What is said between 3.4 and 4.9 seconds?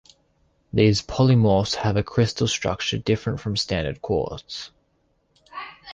standard quartz.